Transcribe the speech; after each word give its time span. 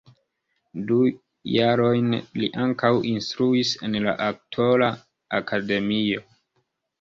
Du 0.91 0.95
jarojn 1.55 2.15
li 2.43 2.49
ankaŭ 2.63 2.91
instruis 3.11 3.75
en 3.89 3.99
la 4.07 4.15
aktora 4.29 4.89
akademio. 5.43 6.27